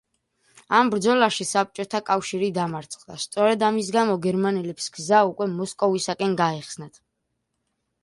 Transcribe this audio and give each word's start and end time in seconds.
ამ 0.77 0.87
ბრძოლაში 0.93 1.45
საბჭოთა 1.49 2.01
კავშირი 2.07 2.49
დამარცხდა, 2.57 3.19
სწორედ 3.27 3.67
ამის 3.69 3.93
გამო 3.99 4.19
გერმანელებს 4.27 4.91
გზა 4.99 5.23
უკვე 5.33 5.51
მოსკოვისკენ 5.55 6.39
გაეხსნათ. 6.45 7.03